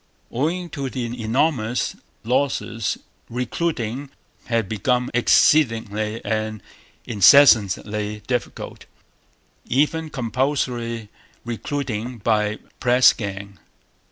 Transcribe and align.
Owing 0.31 0.71
to 0.71 0.89
the 0.89 1.05
enormous 1.23 1.95
losses 2.23 2.97
recruiting 3.29 4.09
had 4.45 4.67
become 4.67 5.11
exceedingly 5.13 6.25
and 6.25 6.63
increasingly 7.05 8.21
difficult, 8.25 8.87
even 9.67 10.09
compulsory 10.09 11.09
recruiting 11.45 12.17
by 12.17 12.55
press 12.79 13.13
gang. 13.13 13.59